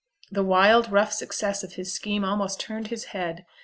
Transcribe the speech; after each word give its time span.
The 0.31 0.41
wild, 0.43 0.91
rough 0.91 1.13
success 1.13 1.63
of 1.63 1.73
his 1.73 1.93
scheme 1.93 2.25
almost 2.25 2.59
turned 2.59 2.87
his 2.87 3.03
head. 3.13 3.45